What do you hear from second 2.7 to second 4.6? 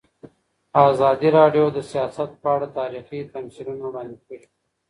تاریخي تمثیلونه وړاندې کړي.